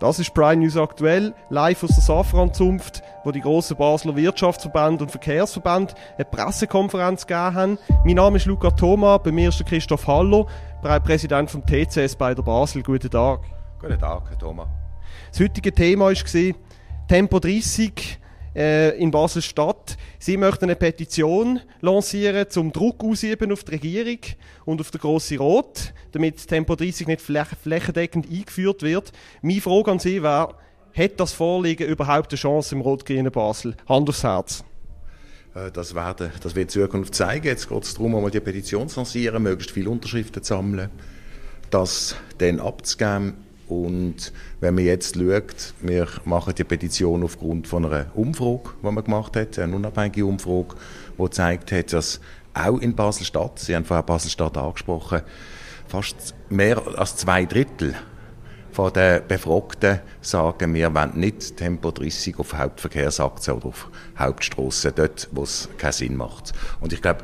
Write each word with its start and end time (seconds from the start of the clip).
Das 0.00 0.18
ist 0.18 0.32
Prime 0.32 0.56
News 0.56 0.78
aktuell, 0.78 1.34
live 1.50 1.84
aus 1.84 1.90
der 1.90 2.02
Safran-Zunft, 2.02 3.02
wo 3.22 3.32
die 3.32 3.42
grossen 3.42 3.76
Basler 3.76 4.16
Wirtschaftsverband 4.16 5.02
und 5.02 5.10
Verkehrsverband 5.10 5.94
eine 6.16 6.24
Pressekonferenz 6.24 7.26
gegeben 7.26 7.54
haben. 7.54 7.78
Mein 8.06 8.14
Name 8.14 8.38
ist 8.38 8.46
Luca 8.46 8.70
Thoma, 8.70 9.18
bei 9.18 9.30
mir 9.30 9.50
ist 9.50 9.58
der 9.58 9.66
Christoph 9.66 10.06
Haller, 10.06 10.46
Präsident 11.04 11.50
vom 11.50 11.66
TCS 11.66 12.16
bei 12.16 12.34
der 12.34 12.42
Basel. 12.42 12.82
Guten 12.82 13.10
Tag. 13.10 13.40
Guten 13.78 13.98
Tag, 13.98 14.22
Herr 14.30 14.38
Thoma. 14.38 14.68
Das 15.32 15.38
heutige 15.38 15.70
Thema 15.70 16.06
war 16.06 16.54
Tempo 17.06 17.38
30 17.38 18.18
äh, 18.54 18.96
in 18.98 19.10
Basel-Stadt. 19.10 19.96
Sie 20.18 20.36
möchten 20.36 20.64
eine 20.64 20.76
Petition 20.76 21.60
lancieren, 21.80 22.48
zum 22.50 22.72
Druck 22.72 23.02
ausüben 23.04 23.52
auf 23.52 23.64
die 23.64 23.72
Regierung 23.72 24.18
und 24.64 24.80
auf 24.80 24.90
den 24.90 25.00
Grossen 25.00 25.38
Rot, 25.38 25.92
damit 26.12 26.46
Tempo 26.46 26.76
30 26.76 27.06
nicht 27.06 27.20
flächendeckend 27.20 28.30
eingeführt 28.30 28.82
wird. 28.82 29.12
Meine 29.42 29.60
Frage 29.60 29.92
an 29.92 29.98
Sie 29.98 30.22
wäre, 30.22 30.54
hat 30.92 31.20
das 31.20 31.32
Vorliegen 31.32 31.86
überhaupt 31.88 32.32
eine 32.32 32.38
Chance 32.38 32.74
im 32.74 32.80
rot-grünen 32.80 33.30
Basel? 33.30 33.76
Hand 33.88 34.08
aufs 34.08 34.24
Herz. 34.24 34.64
Äh, 35.54 35.70
das, 35.70 35.94
werden, 35.94 36.30
das 36.42 36.54
wird 36.54 36.74
die 36.74 36.80
Zukunft 36.80 37.14
zeigen. 37.14 37.46
Jetzt 37.46 37.68
geht 37.68 37.82
es 37.82 37.94
darum, 37.94 38.14
einmal 38.14 38.30
die 38.30 38.40
Petition 38.40 38.88
zu 38.88 39.00
lancieren, 39.00 39.42
möglichst 39.42 39.72
viele 39.72 39.90
Unterschriften 39.90 40.42
zu 40.42 40.54
sammeln, 40.54 40.90
das 41.70 42.16
dann 42.38 42.60
abzugeben 42.60 43.49
und 43.70 44.32
wenn 44.58 44.74
man 44.74 44.84
jetzt 44.84 45.14
schaut, 45.14 45.74
wir 45.80 46.08
machen 46.24 46.54
die 46.56 46.64
Petition 46.64 47.22
aufgrund 47.22 47.68
von 47.68 47.86
einer 47.86 48.06
Umfrage, 48.14 48.70
die 48.82 48.90
man 48.90 49.04
gemacht 49.04 49.36
hat, 49.36 49.58
eine 49.58 49.76
unabhängige 49.76 50.26
Umfrage, 50.26 50.74
die 51.16 51.22
gezeigt 51.22 51.72
hat, 51.72 51.92
dass 51.92 52.20
auch 52.52 52.78
in 52.78 52.96
Basel-Stadt, 52.96 53.60
Sie 53.60 53.76
haben 53.76 53.84
vorher 53.84 54.02
Basel-Stadt 54.02 54.56
angesprochen, 54.56 55.22
fast 55.86 56.34
mehr 56.48 56.82
als 56.96 57.16
zwei 57.16 57.44
Drittel 57.44 57.94
von 58.72 58.92
den 58.92 59.26
Befragten 59.26 60.00
sagen, 60.20 60.74
wir 60.74 60.92
wollen 60.94 61.18
nicht 61.18 61.56
Tempo 61.56 61.90
30 61.90 62.38
auf 62.38 62.54
Hauptverkehrsachsen 62.54 63.54
oder 63.54 63.66
auf 63.66 63.88
Hauptstrassen, 64.18 64.92
dort, 64.94 65.28
wo 65.32 65.42
es 65.42 65.68
keinen 65.78 65.92
Sinn 65.92 66.16
macht. 66.16 66.52
Und 66.80 66.92
ich 66.92 67.02
glaube, 67.02 67.20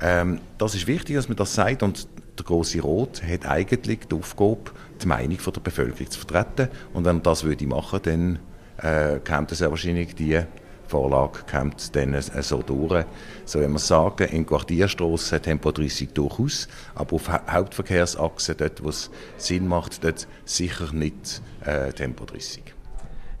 ähm, 0.00 0.40
das 0.56 0.74
ist 0.74 0.86
wichtig, 0.86 1.16
dass 1.16 1.28
man 1.28 1.36
das 1.36 1.54
sagt 1.54 1.82
und 1.82 2.08
der 2.40 2.46
große 2.46 2.80
Rot 2.80 3.22
hat 3.22 3.46
eigentlich 3.46 4.00
die 4.08 4.14
Aufgabe, 4.14 4.72
die 5.02 5.06
Meinung 5.06 5.38
der 5.44 5.60
Bevölkerung 5.60 6.10
zu 6.10 6.18
vertreten. 6.18 6.68
Und 6.92 7.04
wenn 7.04 7.18
er 7.18 7.22
das 7.22 7.44
würde 7.44 7.66
machen, 7.66 8.00
dann 8.02 8.38
äh, 8.78 9.20
kommt 9.20 9.50
sehr 9.50 9.70
wahrscheinlich 9.70 10.14
die 10.14 10.40
Vorlage 10.88 11.40
kommt 11.48 11.94
dann 11.94 12.14
äh, 12.14 12.42
so 12.42 12.62
durch. 12.62 13.04
So 13.44 13.60
wenn 13.60 13.72
wir 13.72 13.78
sagen, 13.78 14.28
in 14.28 14.46
Quartierstraßen 14.46 15.40
Tempo 15.40 15.70
30 15.70 16.12
durchaus, 16.12 16.66
aber 16.94 17.14
auf 17.14 17.28
ha 17.28 17.42
Hauptverkehrsachsen, 17.48 18.56
dort 18.58 18.82
wo 18.82 18.88
es 18.88 19.10
Sinn 19.36 19.68
macht, 19.68 20.02
dort 20.02 20.26
sicher 20.44 20.92
nicht 20.92 21.42
äh, 21.64 21.92
Tempo 21.92 22.24
30. 22.24 22.79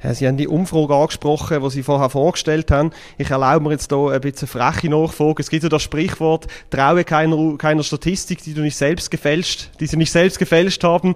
Sie 0.02 0.26
haben 0.26 0.36
die 0.38 0.48
Umfrage 0.48 0.94
angesprochen, 0.94 1.62
die 1.62 1.70
Sie 1.70 1.82
vorher 1.82 2.08
vorgestellt 2.08 2.70
haben. 2.70 2.90
Ich 3.18 3.30
erlaube 3.30 3.64
mir 3.64 3.72
jetzt 3.72 3.90
hier 3.90 4.10
ein 4.10 4.20
bisschen 4.20 4.48
freche 4.48 4.88
Nachfrage. 4.88 5.42
Es 5.42 5.50
gibt 5.50 5.62
ja 5.62 5.68
das 5.68 5.82
Sprichwort, 5.82 6.46
traue 6.70 7.04
keiner, 7.04 7.56
keiner 7.58 7.82
Statistik, 7.82 8.42
die 8.42 8.54
du 8.54 8.62
nicht 8.62 8.76
selbst 8.76 9.10
gefälscht, 9.10 9.70
die 9.78 9.86
Sie 9.86 9.96
nicht 9.96 10.10
selbst 10.10 10.38
gefälscht 10.38 10.84
haben. 10.84 11.14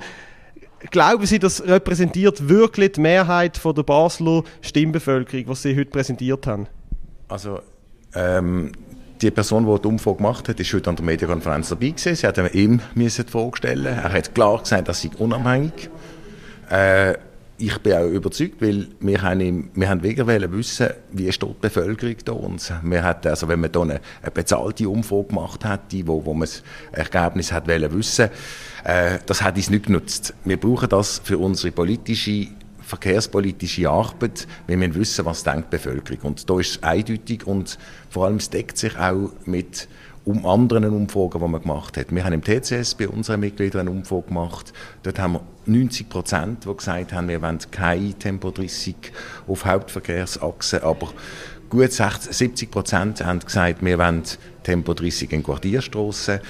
Glauben 0.91 1.25
Sie, 1.25 1.39
das 1.39 1.67
repräsentiert 1.67 2.49
wirklich 2.49 2.93
die 2.93 3.01
Mehrheit 3.01 3.57
von 3.57 3.75
der 3.75 3.85
Basler 3.85 4.43
Stimmbevölkerung, 4.61 5.49
was 5.49 5.63
Sie 5.63 5.75
heute 5.75 5.91
präsentiert 5.91 6.47
haben? 6.47 6.67
Also, 7.29 7.61
ähm, 8.15 8.73
die 9.23 9.31
Person, 9.31 9.65
die 9.65 9.81
die 9.81 9.89
Umfrage 9.89 10.19
gemacht 10.19 10.49
hat, 10.49 10.61
ist 10.61 10.73
heute 10.75 10.91
an 10.91 10.97
der 10.97 11.05
Medienkonferenz 11.07 11.71
dabei 11.71 11.89
gewesen. 11.89 12.15
Sie 12.15 12.27
hat 12.27 12.55
ihm 12.55 12.81
vorstellen. 13.29 13.87
Er 13.87 14.13
hat 14.13 14.35
klar 14.35 14.59
gesagt, 14.59 14.89
dass 14.89 15.01
sie 15.01 15.11
unabhängig. 15.19 15.89
Äh, 16.69 17.15
ich 17.57 17.79
bin 17.79 17.93
auch 17.93 18.07
überzeugt, 18.07 18.61
weil 18.61 18.89
wir 19.01 19.23
haben, 19.23 19.71
wir 19.75 19.89
haben 19.89 20.03
wegen 20.03 20.27
wissen, 20.27 20.89
wie 21.13 21.31
steht 21.31 21.49
die 21.49 21.55
Bevölkerung 21.61 22.17
da 22.25 22.33
und 22.33 22.73
wir 22.83 23.03
hat, 23.03 23.27
also 23.27 23.49
wenn 23.49 23.61
man 23.61 23.71
da 23.71 23.83
eine, 23.83 24.01
eine 24.23 24.31
bezahlte 24.33 24.89
Umfrage 24.89 25.29
gemacht 25.29 25.65
hat, 25.65 25.93
die, 25.93 26.07
wo, 26.07 26.25
wo 26.25 26.35
man 26.35 26.49
das 26.49 26.63
Ergebnis 26.93 27.53
hat 27.53 27.69
wollen 27.69 27.93
wissen, 27.97 28.31
äh, 28.85 29.19
das 29.27 29.43
hat 29.43 29.57
uns 29.57 29.71
nicht 29.71 29.87
genutzt. 29.87 30.35
Wir 30.45 30.59
brauchen 30.59 30.89
das 30.89 31.21
für 31.23 31.39
unsere 31.39 31.73
politische 31.73 32.49
verkehrspolitische 32.85 33.89
Arbeit, 33.89 34.47
wir 34.67 34.77
müssen 34.77 34.95
wissen, 34.97 35.25
was 35.25 35.43
denkt 35.43 35.73
die 35.73 35.77
Bevölkerung. 35.77 36.21
Und 36.23 36.51
da 36.51 36.61
ist 36.61 36.71
es 36.71 36.83
eindeutig 36.83 37.47
und 37.47 37.79
vor 38.11 38.27
allem 38.27 38.37
es 38.37 38.51
deckt 38.51 38.77
sich 38.77 38.99
auch 38.99 39.31
mit 39.47 39.89
um 40.25 40.47
anderen 40.47 40.91
Umfragen, 40.91 41.41
die 41.41 41.49
man 41.49 41.61
gemacht 41.61 41.97
hat. 41.97 42.15
Wir 42.15 42.25
haben 42.25 42.33
im 42.33 42.43
TCS 42.43 42.95
bei 42.95 43.09
unseren 43.09 43.41
Mitgliedern 43.41 43.83
eine 43.83 43.91
Umfrage 43.91 44.29
gemacht. 44.29 44.73
Dort 45.03 45.19
haben 45.19 45.35
wir 45.35 45.41
90 45.67 46.09
Prozent, 46.09 46.65
die 46.65 46.75
gesagt 46.75 47.13
haben, 47.13 47.29
wir 47.29 47.43
wollen 47.43 47.59
kein 47.71 48.19
Tempo 48.19 48.51
30 48.51 48.97
auf 49.47 49.65
Hauptverkehrsachsen, 49.65 50.83
aber 50.83 51.13
gut 51.69 51.93
60, 51.93 52.33
70 52.33 52.71
Prozent 52.71 53.25
haben 53.25 53.41
gesagt, 53.41 53.85
wir 53.85 53.99
wollen 53.99 54.23
Tempo 54.63 54.95
30 54.95 55.33
in 55.33 55.43
Quartierstrassen. 55.43 56.41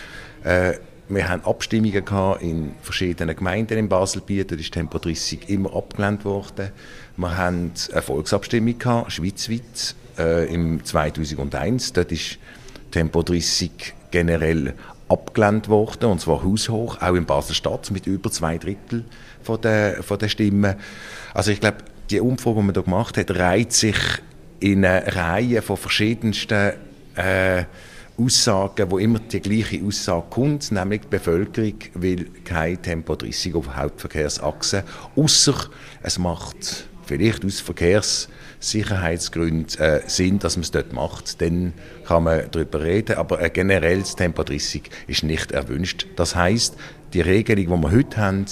Äh, 0.45 0.75
wir 1.09 1.29
haben 1.29 1.45
Abstimmungen 1.45 2.05
gehabt 2.05 2.43
in 2.43 2.75
verschiedenen 2.81 3.37
Gemeinden 3.37 3.77
in 3.77 3.89
Baselbiet, 3.89 4.51
da 4.51 4.57
ist 4.57 4.73
Tempo 4.73 4.99
30 4.99 5.51
immer 5.51 5.75
abgelehnt 5.75 6.25
worden. 6.25 6.71
Wir 7.17 7.37
haben 7.37 7.73
eine 7.93 8.03
Volksabstimmung 8.03 8.79
gehabt, 8.79 9.13
schweizweit, 9.13 9.95
äh, 10.17 10.53
im 10.53 10.83
2001. 10.83 11.93
Dort 11.93 12.13
ist 12.13 12.39
Tempo 12.95 13.25
30 13.25 13.93
generell 14.13 14.73
abgelehnt 15.09 15.69
worden, 15.69 16.13
und 16.13 16.21
zwar 16.21 16.45
haushoch, 16.45 17.03
auch 17.03 17.15
in 17.15 17.27
Basel-Stadt 17.27 17.91
mit 17.91 18.07
über 18.07 18.31
zwei 18.31 18.57
Drittel 18.57 19.05
von 19.43 19.61
der, 19.61 20.01
von 20.05 20.17
der 20.17 20.29
Stimmen. 20.29 20.77
Also 21.35 21.51
ich 21.51 21.59
glaube, 21.59 21.79
die 22.11 22.21
Umfrage, 22.21 22.61
die 22.61 22.67
man 22.67 22.75
da 22.75 22.83
gemacht 22.83 23.19
hat, 23.19 23.33
reiht 23.33 23.73
sich 23.73 23.97
in 24.61 24.85
eine 24.85 25.13
Reihe 25.13 25.61
von 25.61 25.77
verschiedensten 25.77 26.75
äh, 27.17 27.65
Aussagen, 28.17 28.89
wo 28.89 28.99
immer 28.99 29.19
die 29.19 29.41
gleiche 29.41 29.85
Aussage 29.85 30.27
kommt, 30.31 30.71
nämlich 30.71 31.01
die 31.01 31.09
Bevölkerung 31.09 31.75
will 31.95 32.31
kein 32.45 32.81
Tempo 32.81 33.17
30 33.17 33.57
auf 33.57 33.75
Hauptverkehrsachsen, 33.75 34.85
außer 35.17 35.69
es 36.01 36.17
macht 36.21 36.87
vielleicht 37.07 37.45
aus 37.45 37.59
Verkehrssicherheitsgründen 38.65 39.79
äh, 39.79 40.01
Sinn, 40.07 40.39
dass 40.39 40.57
man 40.57 40.63
es 40.63 40.71
dort 40.71 40.93
macht, 40.93 41.41
dann 41.43 41.75
kann 42.07 42.25
man 42.25 42.51
darüber 42.51 42.83
reden, 42.83 43.17
aber 43.17 43.39
ein 43.39 43.53
generelles 43.53 44.17
Tempo 44.17 44.43
30 44.43 44.91
ist 45.07 45.23
nicht 45.23 45.53
erwünscht. 45.53 46.07
Das 46.17 46.35
heißt, 46.35 46.75
die 47.13 47.21
Regelung, 47.21 47.83
die 47.83 47.87
wir 47.89 47.93
heute 47.93 48.17
haben, 48.17 48.47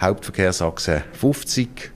Hauptverkehrsachse 0.00 1.02
50, 1.12 1.92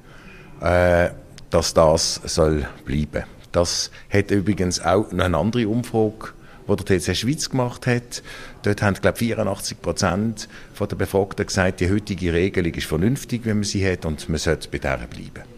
äh, 0.60 1.10
dass 1.50 1.74
das 1.74 2.20
soll 2.24 2.66
bleiben. 2.84 3.24
Das 3.52 3.90
hat 4.12 4.30
übrigens 4.30 4.80
auch 4.80 5.10
noch 5.12 5.24
eine 5.24 5.38
andere 5.38 5.68
Umfrage 5.68 6.32
die 6.68 6.84
der 6.84 7.00
TC 7.00 7.16
Schweiz 7.16 7.48
gemacht 7.48 7.86
hat. 7.86 8.22
Dort 8.62 8.82
haben, 8.82 8.94
glaube 9.00 9.16
ich, 9.18 9.28
84 9.28 9.80
Prozent 9.80 10.48
der 10.78 10.96
Befragten 10.96 11.46
gesagt, 11.46 11.80
die 11.80 11.90
heutige 11.90 12.34
Regelung 12.34 12.74
ist 12.74 12.86
vernünftig, 12.86 13.46
wenn 13.46 13.56
man 13.56 13.64
sie 13.64 13.90
hat, 13.90 14.04
und 14.04 14.28
man 14.28 14.36
sollte 14.36 14.68
bei 14.68 14.76
der 14.76 14.98
bleiben. 14.98 15.57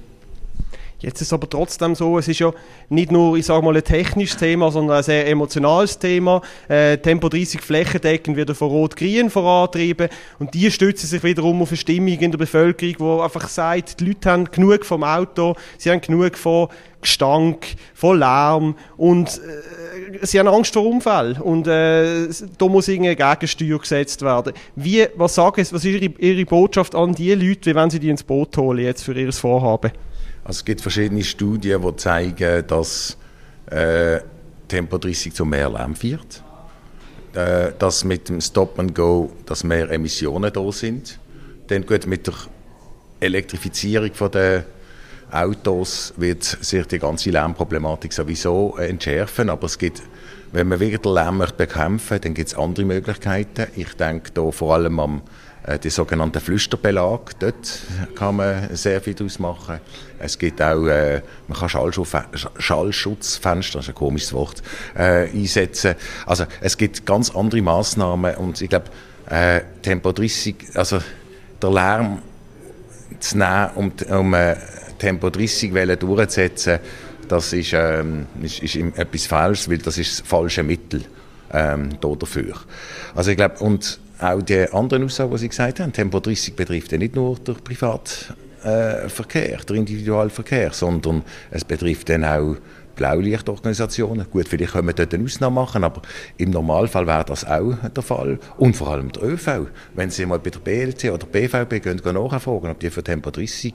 Jetzt 1.00 1.22
ist 1.22 1.28
es 1.28 1.32
aber 1.32 1.48
trotzdem 1.48 1.94
so, 1.94 2.18
es 2.18 2.28
ist 2.28 2.40
ja 2.40 2.52
nicht 2.90 3.10
nur, 3.10 3.36
ich 3.36 3.46
sage 3.46 3.64
mal, 3.64 3.74
ein 3.74 3.82
technisches 3.82 4.36
Thema, 4.36 4.70
sondern 4.70 4.98
ein 4.98 5.02
sehr 5.02 5.26
emotionales 5.26 5.98
Thema. 5.98 6.42
Äh, 6.68 6.98
Tempo 6.98 7.30
30 7.30 7.62
flächendeckend 7.62 8.36
wird 8.36 8.54
von 8.54 8.68
Rot-Grün 8.68 9.30
vorantrieben 9.30 10.08
und 10.38 10.52
die 10.52 10.70
stützen 10.70 11.06
sich 11.06 11.22
wiederum 11.22 11.62
auf 11.62 11.70
eine 11.70 11.78
Stimmung 11.78 12.18
in 12.18 12.30
der 12.30 12.38
Bevölkerung, 12.38 12.96
die 12.98 13.22
einfach 13.22 13.48
sagt, 13.48 14.00
die 14.00 14.06
Leute 14.06 14.30
haben 14.30 14.44
genug 14.50 14.84
vom 14.84 15.02
Auto, 15.02 15.56
sie 15.78 15.90
haben 15.90 16.02
genug 16.02 16.36
von 16.36 16.68
Gestank, 17.00 17.76
von 17.94 18.18
Lärm 18.18 18.74
und 18.98 19.28
äh, 19.28 20.26
sie 20.26 20.38
haben 20.38 20.48
Angst 20.48 20.74
vor 20.74 20.84
Unfall 20.86 21.38
und 21.40 21.66
äh, 21.66 22.28
da 22.58 22.66
muss 22.66 22.88
irgendein 22.88 23.16
Gegensteuer 23.16 23.78
gesetzt 23.78 24.20
werden. 24.20 24.52
Wie, 24.76 25.06
was 25.14 25.34
sagen 25.34 25.62
was 25.62 25.72
ist 25.72 25.84
Ihre, 25.86 26.12
Ihre 26.18 26.44
Botschaft 26.44 26.94
an 26.94 27.14
die 27.14 27.32
Leute, 27.32 27.70
wie 27.70 27.74
wenn 27.74 27.88
Sie 27.88 28.00
die 28.00 28.10
ins 28.10 28.22
Boot 28.22 28.54
holen 28.58 28.84
jetzt 28.84 29.04
für 29.04 29.18
Ihr 29.18 29.32
Vorhaben? 29.32 29.92
Also 30.50 30.62
es 30.62 30.64
gibt 30.64 30.80
verschiedene 30.80 31.22
Studien, 31.22 31.80
die 31.80 31.97
zeigen, 31.97 32.66
dass 32.66 33.16
äh, 33.66 34.18
Tempo 34.66 34.98
30 34.98 35.32
zu 35.32 35.44
mehr 35.44 35.70
Lärm 35.70 35.94
führt. 35.94 36.42
Äh, 37.34 37.70
dass 37.78 38.02
mit 38.02 38.28
dem 38.28 38.41
Stop 38.41 38.76
and 38.80 38.92
Go 38.92 39.30
dass 39.47 39.62
mehr 39.62 39.88
Emissionen 39.92 40.52
da 40.52 40.72
sind. 40.72 41.20
Dann 41.68 41.86
gut, 41.86 42.04
mit 42.08 42.26
der 42.26 42.34
Elektrifizierung 43.20 44.10
der 44.32 44.64
Autos 45.30 46.14
wird 46.16 46.42
sich 46.42 46.84
die 46.86 46.98
ganze 46.98 47.30
Lärmproblematik 47.30 48.12
sowieso 48.12 48.76
entschärfen, 48.76 49.50
aber 49.50 49.66
es 49.66 49.78
gibt, 49.78 50.03
wenn 50.50 50.66
man 50.66 50.80
wirklich 50.80 51.03
den 51.03 51.14
Lärm 51.14 51.44
bekämpfen 51.56 52.14
möchte, 52.14 52.26
dann 52.26 52.34
gibt 52.34 52.48
es 52.48 52.56
andere 52.56 52.86
Möglichkeiten. 52.86 53.68
Ich 53.76 53.94
denke 53.94 54.32
da 54.34 54.50
vor 54.50 54.74
allem 54.74 54.98
am 54.98 55.18
äh, 55.18 55.20
die 55.83 55.91
sogenannten 55.91 56.41
Flüsterbelag, 56.41 57.33
dort 57.39 57.80
kann 58.16 58.36
man 58.36 58.74
sehr 58.74 59.01
viel 59.01 59.15
daraus 59.15 59.39
machen. 59.39 59.80
Es 60.18 60.39
gibt 60.39 60.60
auch, 60.62 60.86
äh, 60.86 61.22
man 61.48 61.59
kann 61.59 61.68
Schallschutzfenster, 61.68 63.78
das 63.78 63.84
ist 63.84 63.89
ein 63.89 63.95
komisches 63.95 64.33
Wort, 64.33 64.62
äh, 64.97 65.30
einsetzen. 65.30 65.95
Also 66.27 66.45
es 66.60 66.77
gibt 66.77 67.04
ganz 67.04 67.34
andere 67.34 67.62
Massnahmen 67.62 68.34
und 68.36 68.60
ich 68.60 68.68
glaube, 68.68 68.86
äh, 69.28 69.60
Tempo 69.83 70.12
30, 70.12 70.57
also 70.74 71.01
der 71.60 71.71
Lärm, 71.71 72.22
zu 73.18 73.39
nehmen, 73.39 73.71
um, 73.74 73.92
um 74.09 74.34
äh, 74.34 74.56
Tempo 74.98 75.30
30 75.30 75.72
durchzusetzen, 75.98 76.78
das 77.28 77.53
ist, 77.53 77.72
ähm, 77.74 78.27
ist, 78.42 78.60
ist 78.60 78.77
etwas 78.77 79.27
Falsches, 79.27 79.71
weil 79.71 79.78
das 79.78 79.98
ist 79.98 80.21
das 80.21 80.27
falsche 80.27 80.63
Mittel 80.63 81.04
ähm, 81.53 81.91
dafür. 82.01 82.54
Also 83.15 83.30
ich 83.30 83.36
glaube, 83.36 83.59
und 83.60 84.01
auch 84.20 84.42
die 84.42 84.70
anderen 84.72 85.04
Aussagen, 85.04 85.32
die 85.32 85.38
Sie 85.38 85.48
gesagt 85.48 85.80
haben, 85.80 85.92
Tempo 85.92 86.20
30 86.20 86.54
betrifft 86.54 86.92
ja 86.92 86.98
nicht 86.98 87.14
nur 87.14 87.38
den 87.38 87.56
Privatverkehr, 87.56 89.58
den 89.58 89.76
Individualverkehr, 89.76 90.72
sondern 90.72 91.22
es 91.50 91.64
betrifft 91.64 92.10
dann 92.10 92.24
auch 92.24 92.56
Blaulichtorganisationen. 93.00 94.26
Gut, 94.30 94.46
vielleicht 94.46 94.72
können 94.72 94.88
wir 94.88 94.92
dort 94.92 95.14
eine 95.14 95.24
Ausnahme 95.24 95.54
machen, 95.54 95.84
aber 95.84 96.02
im 96.36 96.50
Normalfall 96.50 97.06
wäre 97.06 97.24
das 97.24 97.46
auch 97.46 97.74
der 97.96 98.02
Fall. 98.02 98.38
Und 98.58 98.76
vor 98.76 98.88
allem 98.88 99.10
der 99.10 99.22
ÖV. 99.22 99.68
Wenn 99.94 100.10
Sie 100.10 100.26
mal 100.26 100.38
bei 100.38 100.50
der 100.50 100.60
BLC 100.60 101.10
oder 101.10 101.26
BVB 101.26 101.82
gehen, 101.82 102.02
gehen 102.02 102.14
nachfragen, 102.14 102.70
ob 102.70 102.78
die 102.78 102.90
für 102.90 103.02
Tempo 103.02 103.30
30 103.30 103.72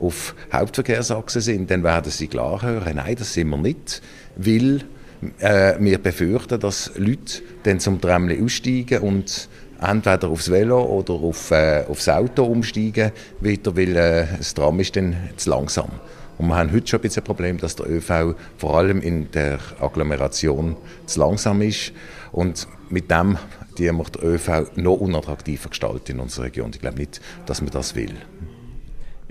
auf 0.00 0.34
Hauptverkehrsachsen 0.50 1.42
sind, 1.42 1.70
dann 1.70 1.82
werden 1.82 2.10
Sie 2.10 2.26
klar 2.26 2.62
hören, 2.62 2.96
nein, 2.96 3.16
das 3.18 3.34
sind 3.34 3.50
wir 3.50 3.58
nicht, 3.58 4.00
weil 4.36 4.80
äh, 5.40 5.74
wir 5.78 5.98
befürchten, 5.98 6.58
dass 6.58 6.92
Leute 6.96 7.42
dann 7.64 7.80
zum 7.80 8.00
Tramli 8.00 8.42
aussteigen 8.42 9.02
und 9.02 9.50
entweder 9.80 10.28
aufs 10.28 10.50
Velo 10.50 10.82
oder 10.82 11.14
auf, 11.14 11.50
äh, 11.50 11.84
aufs 11.88 12.08
Auto 12.08 12.44
umsteigen, 12.44 13.12
wieder, 13.40 13.76
weil 13.76 13.96
äh, 13.96 14.26
das 14.38 14.54
Tram 14.54 14.80
ist 14.80 14.96
dann 14.96 15.16
zu 15.36 15.50
langsam. 15.50 15.90
Und 16.36 16.48
wir 16.48 16.56
haben 16.56 16.72
heute 16.72 16.86
schon 16.86 16.98
ein 16.98 17.02
bisschen 17.02 17.22
ein 17.22 17.26
Problem, 17.26 17.58
dass 17.58 17.76
der 17.76 17.88
ÖV 17.88 18.34
vor 18.58 18.76
allem 18.76 19.00
in 19.00 19.30
der 19.30 19.58
Agglomeration 19.80 20.76
zu 21.06 21.20
langsam 21.20 21.62
ist. 21.62 21.92
Und 22.32 22.66
mit 22.90 23.10
dem 23.10 23.38
die 23.78 23.90
wir 23.90 24.04
den 24.04 24.22
ÖV 24.22 24.76
noch 24.76 24.94
unattraktiver 24.94 25.68
gestalten 25.68 26.12
in 26.12 26.20
unserer 26.20 26.46
Region. 26.46 26.70
Ich 26.72 26.80
glaube 26.80 26.98
nicht, 26.98 27.20
dass 27.46 27.60
man 27.60 27.70
das 27.70 27.94
will. 27.94 28.14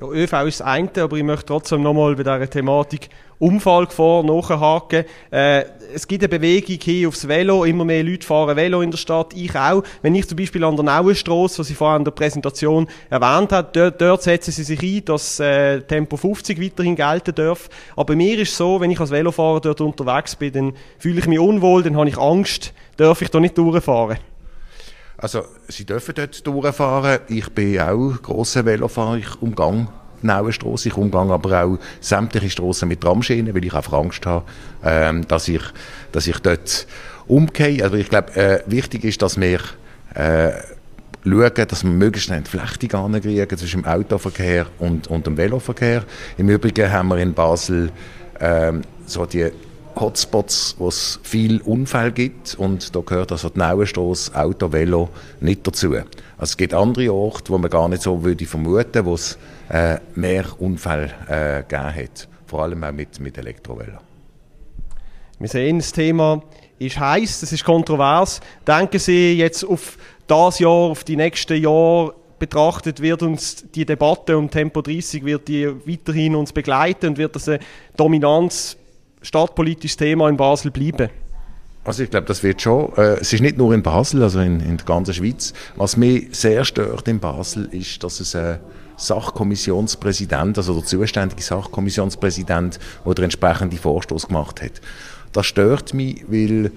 Ja, 0.04 0.10
ÖV 0.10 0.34
ist 0.48 0.60
das 0.60 0.68
eine, 0.68 0.90
aber 0.98 1.16
ich 1.16 1.24
möchte 1.24 1.46
trotzdem 1.46 1.82
nochmal 1.82 2.16
bei 2.16 2.24
dieser 2.24 2.50
Thematik 2.50 3.08
Unfallgefahr 3.40 4.24
nachhaken. 4.24 5.06
Äh, 5.32 5.64
es 5.96 6.06
gibt 6.08 6.24
eine 6.24 6.28
Bewegung 6.28 6.78
hier 6.82 7.08
aufs 7.08 7.26
Velo, 7.26 7.64
immer 7.64 7.86
mehr 7.86 8.04
Leute 8.04 8.28
fahren 8.28 8.58
Velo 8.58 8.82
in 8.82 8.92
der 8.92 8.98
Stadt, 8.98 9.34
ich 9.34 9.56
auch. 9.56 9.84
Wenn 10.02 10.14
ich 10.14 10.28
zum 10.28 10.38
Beispiel 10.38 10.64
an 10.66 10.76
der 10.76 10.84
Nauenstrasse, 10.84 11.60
was 11.60 11.70
ich 11.70 11.78
vorhin 11.78 12.02
in 12.02 12.06
der 12.06 12.12
Präsentation 12.12 12.88
erwähnt 13.10 13.54
habe, 13.54 13.70
dort, 13.72 14.02
dort 14.02 14.24
setzen 14.24 14.52
sie 14.52 14.64
sich 14.64 14.82
ein, 14.84 15.06
dass 15.06 15.40
äh, 15.40 15.80
Tempo 15.82 16.18
50 16.18 16.62
weiterhin 16.62 16.98
gelten 16.98 17.36
darf. 17.36 17.70
Aber 17.96 18.14
mir 18.16 18.38
ist 18.40 18.58
so, 18.58 18.82
wenn 18.82 18.92
ich 18.92 19.00
als 19.00 19.12
Velofahrer 19.12 19.62
dort 19.62 19.80
unterwegs 19.80 20.36
bin, 20.36 20.52
dann 20.52 20.74
fühle 21.00 21.20
ich 21.20 21.28
mich 21.28 21.40
unwohl, 21.40 21.82
dann 21.84 21.96
habe 21.96 22.10
ich 22.10 22.18
Angst, 22.18 22.74
darf 22.98 23.22
ich 23.22 23.30
da 23.30 23.40
nicht 23.40 23.58
durchfahren. 23.58 24.18
Also, 25.18 25.46
Sie 25.68 25.86
dürfen 25.86 26.16
dort 26.16 26.46
durchfahren. 26.46 27.20
Ich 27.28 27.50
bin 27.52 27.80
auch 27.80 28.22
grosser 28.22 28.66
Velofahrer. 28.66 29.18
Ich 29.18 29.42
umgang 29.42 29.88
Nauenstrasse. 30.24 30.90
Ich 30.90 30.98
umgang 30.98 31.32
aber 31.32 31.64
auch 31.64 31.78
sämtliche 32.00 32.50
Strassen 32.50 32.88
mit 32.88 33.02
Tramschienen, 33.02 33.54
weil 33.54 33.66
ich 33.66 33.74
einfach 33.74 33.94
Angst 33.94 34.26
habe, 34.26 34.46
ähm, 34.84 35.28
dass, 35.28 35.48
ich, 35.48 35.62
dass 36.12 36.28
ich 36.28 36.40
dort 36.40 36.88
umgehe. 37.28 37.84
Also 37.84 37.96
ich 37.98 38.10
glaube, 38.10 38.36
äh, 38.36 38.64
wichtig 38.66 39.04
ist, 39.04 39.22
dass 39.22 39.40
wir 39.40 39.60
äh, 40.16 40.52
schauen, 41.24 41.68
dass 41.68 41.84
wir 41.84 41.92
möglichst 41.92 42.30
eine 42.30 42.40
Entflechtung 42.40 43.14
ankriegen 43.16 43.58
zwischen 43.58 43.84
dem 43.84 43.92
Autoverkehr 43.92 44.66
und, 44.80 45.08
und 45.08 45.28
dem 45.28 45.38
Veloverkehr. 45.38 46.04
Im 46.38 46.50
Übrigen 46.50 46.92
haben 46.92 47.10
wir 47.10 47.18
in 47.18 47.34
Basel 47.34 47.92
ähm, 48.40 48.82
so 49.06 49.26
die 49.26 49.52
Hotspots, 50.00 50.76
wo 50.78 50.88
es 50.88 51.20
viel 51.24 51.62
Unfälle 51.62 52.12
gibt 52.12 52.56
und 52.56 52.96
da 52.96 53.02
gehört 53.02 53.32
also 53.32 53.50
die 53.50 53.60
Nauenstrasse, 53.60 54.36
Auto, 54.36 54.72
Velo 54.72 55.10
nicht 55.40 55.66
dazu. 55.66 55.94
Also 55.94 56.06
es 56.38 56.58
gibt 56.58 56.74
andere 56.74 57.14
Orte, 57.14 57.52
wo 57.52 57.58
man 57.58 57.70
gar 57.70 57.88
nicht 57.88 58.02
so 58.02 58.24
würde 58.24 58.46
vermuten, 58.46 59.06
wo 59.06 59.14
es 59.16 59.38
äh, 59.70 59.98
mehr 60.16 60.46
Unfälle 60.60 61.12
äh, 61.28 61.62
gegeben 61.62 61.96
hat, 61.96 62.28
vor 62.48 62.64
allem 62.64 62.84
auch 62.84 62.92
mit, 62.92 63.20
mit 63.20 63.38
Elektrovelo. 63.38 64.00
Wir 65.40 65.50
sehen, 65.50 65.80
das 65.80 65.92
Thema 65.92 66.42
ist 66.80 67.00
heiß, 67.00 67.44
es 67.44 67.52
ist 67.52 67.64
kontrovers. 67.64 68.42
Denken 68.68 69.00
Sie 69.00 69.34
jetzt 69.38 69.64
auf 69.64 69.98
das 70.28 70.60
Jahr, 70.60 70.72
auf 70.72 71.04
die 71.04 71.16
nächsten 71.16 71.62
Jahre 71.62 72.14
betrachtet, 72.40 73.02
wird 73.02 73.24
uns 73.24 73.66
die 73.74 73.86
Debatte 73.86 74.38
um 74.38 74.50
Tempo 74.50 74.82
30 74.82 75.24
wird 75.24 75.48
die 75.48 75.68
weiterhin 75.86 76.36
uns 76.36 76.52
begleiten 76.52 77.10
und 77.10 77.18
wird 77.18 77.36
das 77.36 77.48
eine 77.48 77.60
Dominanz 77.96 78.78
stadtpolitisches 79.24 79.98
Thema 79.98 80.30
in 80.30 80.38
Basel 80.38 80.70
bleiben? 80.70 81.10
Also 81.86 82.04
ich 82.04 82.10
glaube, 82.10 82.28
das 82.28 82.44
wird 82.44 82.62
schon. 82.62 82.94
Äh, 82.96 83.20
es 83.20 83.34
ist 83.34 83.42
nicht 83.42 83.58
nur 83.58 83.74
in 83.74 83.84
Basel, 83.84 84.24
also 84.24 84.40
in, 84.40 84.60
in 84.60 84.78
der 84.78 84.86
ganzen 84.86 85.14
Schweiz. 85.14 85.54
Was 85.76 85.98
mich 85.98 86.28
sehr 86.32 86.64
stört 86.64 87.08
in 87.08 87.20
Basel 87.20 87.68
ist, 87.72 88.04
dass 88.04 88.20
es 88.20 88.36
ein 88.36 88.60
Sachkommissionspräsident, 88.96 90.58
also 90.58 90.76
der 90.76 90.86
zuständige 90.86 91.42
Sachkommissionspräsident, 91.42 92.80
der 93.06 93.14
den 93.14 93.24
entsprechenden 93.26 93.78
Vorstoß 93.78 94.28
gemacht 94.28 94.62
hat. 94.62 94.82
Das 95.34 95.46
stört 95.46 95.94
mich, 95.94 96.24
weil 96.28 96.72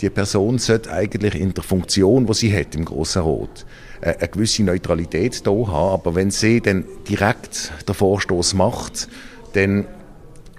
die 0.00 0.10
Person 0.10 0.58
sollte 0.58 0.92
eigentlich 0.92 1.34
in 1.34 1.54
der 1.54 1.62
Funktion, 1.62 2.26
die 2.26 2.34
sie 2.34 2.54
hat 2.54 2.74
im 2.74 2.84
Grossen 2.84 3.22
Rot, 3.22 3.64
äh, 4.00 4.14
eine 4.16 4.28
gewisse 4.28 4.62
Neutralität 4.62 5.46
da 5.46 5.50
haben. 5.50 5.94
Aber 5.94 6.14
wenn 6.14 6.30
sie 6.30 6.60
dann 6.60 6.84
direkt 7.08 7.72
den 7.88 7.94
Vorstoß 7.94 8.54
macht, 8.54 9.08
dann 9.54 9.86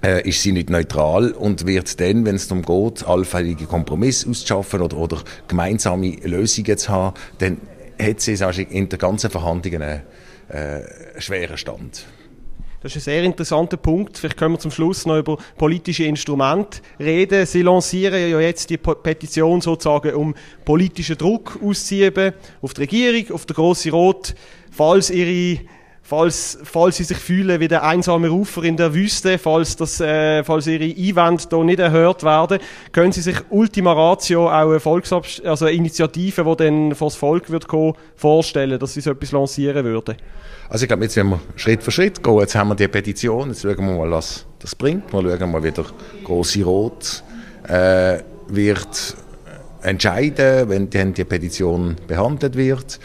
äh, 0.02 0.28
ist 0.28 0.42
sie 0.42 0.52
nicht 0.52 0.70
neutral 0.70 1.32
und 1.32 1.66
wird 1.66 2.00
dann, 2.00 2.24
wenn 2.24 2.36
es 2.36 2.48
darum 2.48 2.62
geht, 2.62 3.06
allfällige 3.06 3.66
Kompromisse 3.66 4.28
auszuschaffen 4.28 4.80
oder, 4.80 4.96
oder 4.96 5.22
gemeinsame 5.48 6.16
Lösungen 6.24 6.76
zu 6.76 6.90
haben, 6.90 7.16
dann 7.38 7.58
hat 8.00 8.20
sie 8.20 8.34
in 8.70 8.88
der 8.88 8.98
ganzen 8.98 9.30
Verhandlungen 9.30 9.82
einen 9.82 10.02
äh, 10.48 11.20
schweren 11.20 11.56
Stand. 11.56 12.04
Das 12.82 12.96
ist 12.96 13.02
ein 13.02 13.12
sehr 13.12 13.22
interessanter 13.22 13.76
Punkt. 13.76 14.18
Vielleicht 14.18 14.36
können 14.36 14.54
wir 14.54 14.58
zum 14.58 14.72
Schluss 14.72 15.06
noch 15.06 15.16
über 15.16 15.36
politische 15.56 16.02
Instrumente 16.02 16.80
reden. 16.98 17.46
Sie 17.46 17.62
lancieren 17.62 18.28
ja 18.28 18.40
jetzt 18.40 18.70
die 18.70 18.76
Petition 18.76 19.60
sozusagen, 19.60 20.14
um 20.14 20.34
politischen 20.64 21.16
Druck 21.16 21.60
auszuüben 21.62 22.32
auf 22.60 22.74
die 22.74 22.80
Regierung, 22.80 23.36
auf 23.36 23.46
den 23.46 23.54
Grossen 23.54 23.92
Rot, 23.92 24.34
falls 24.72 25.10
ihre 25.10 25.60
falls, 26.02 26.58
falls 26.64 26.96
sie 26.96 27.04
sich 27.04 27.16
fühlen 27.16 27.60
wie 27.60 27.68
der 27.68 27.84
einsame 27.84 28.28
Rufer 28.28 28.64
in 28.64 28.76
der 28.76 28.92
Wüste, 28.92 29.38
falls, 29.38 29.76
das, 29.76 30.00
äh, 30.00 30.44
falls 30.44 30.66
ihre 30.66 30.84
Einwände 30.84 31.44
hier 31.48 31.64
nicht 31.64 31.78
erhört 31.78 32.22
werden, 32.22 32.58
können 32.90 33.12
sie 33.12 33.22
sich 33.22 33.36
Ultima 33.50 33.92
Ratio 33.92 34.48
auch 34.48 34.70
eine, 34.70 34.80
Volksabs 34.80 35.40
also 35.40 35.66
eine 35.66 35.76
Initiative, 35.76 36.44
die 36.44 36.64
dann 36.64 36.94
vor 36.94 37.08
das 37.08 37.16
Volk 37.16 37.50
wird 37.50 37.68
kommen, 37.68 37.94
vorstellen, 38.16 38.78
dass 38.78 38.94
sie 38.94 39.00
so 39.00 39.12
etwas 39.12 39.32
lancieren 39.32 39.84
würden? 39.84 40.16
Also 40.68 40.84
ich 40.84 40.88
glaube, 40.88 41.04
jetzt 41.04 41.16
werden 41.16 41.30
wir 41.30 41.40
Schritt 41.56 41.82
für 41.82 41.90
Schritt 41.90 42.22
gehen. 42.22 42.38
Jetzt 42.38 42.54
haben 42.54 42.68
wir 42.68 42.74
die 42.74 42.88
Petition, 42.88 43.50
jetzt 43.50 43.62
schauen 43.62 43.76
wir 43.76 43.96
mal, 43.96 44.10
was 44.10 44.46
das 44.58 44.74
bringt. 44.74 45.12
Wir 45.12 45.38
schauen 45.38 45.50
mal, 45.50 45.62
wie 45.62 45.70
der 45.70 45.84
große 46.24 46.64
Rot 46.64 47.22
äh, 47.68 48.18
wird 48.48 49.16
entscheiden, 49.82 50.68
wenn 50.68 50.88
die 50.90 51.24
Petition 51.24 51.96
behandelt 52.06 52.56
wird. 52.56 52.98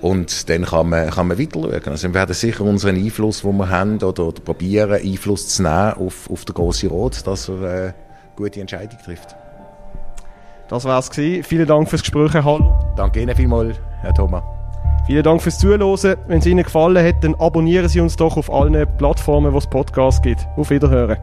Und 0.00 0.48
dann 0.48 0.64
kann 0.64 0.88
man, 0.88 1.10
kann 1.10 1.28
man 1.28 1.38
weiter 1.38 1.60
schauen. 1.60 1.82
Also 1.86 2.08
wir 2.08 2.14
werden 2.14 2.34
sicher 2.34 2.64
unseren 2.64 2.96
Einfluss, 2.96 3.42
den 3.42 3.56
wir 3.56 3.68
haben, 3.68 4.02
oder, 4.02 4.28
oder 4.28 4.40
probieren, 4.40 4.92
Einfluss 4.92 5.48
zu 5.48 5.62
nehmen 5.62 5.92
auf, 5.94 6.30
auf 6.30 6.44
den 6.44 6.54
grossen 6.54 6.88
Rot, 6.88 7.26
dass 7.26 7.48
er 7.48 7.56
eine 7.56 7.86
äh, 7.88 7.92
gute 8.36 8.60
Entscheidung 8.60 8.98
trifft. 9.04 9.36
Das 10.68 10.84
war 10.84 10.98
es. 11.00 11.10
Vielen 11.10 11.66
Dank 11.66 11.88
fürs 11.88 12.02
Gespräch, 12.02 12.32
Herr 12.32 12.44
Hall. 12.44 12.94
Danke 12.96 13.20
Ihnen 13.20 13.34
vielmals, 13.34 13.76
Herr 14.02 14.14
Thomas. 14.14 14.42
Vielen 15.06 15.24
Dank 15.24 15.42
fürs 15.42 15.58
Zuhören. 15.58 16.16
Wenn 16.28 16.38
es 16.38 16.46
Ihnen 16.46 16.62
gefallen 16.62 17.04
hat, 17.04 17.24
dann 17.24 17.34
abonnieren 17.34 17.88
Sie 17.88 18.00
uns 18.00 18.16
doch 18.16 18.36
auf 18.36 18.52
allen 18.52 18.86
Plattformen, 18.96 19.52
wo 19.52 19.58
es 19.58 19.66
Podcasts 19.66 20.22
gibt. 20.22 20.46
Auf 20.56 20.70
Wiederhören. 20.70 21.16